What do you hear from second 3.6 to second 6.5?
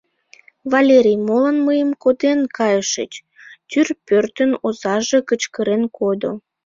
тӱр пӧртын озаже кычкырен кодо.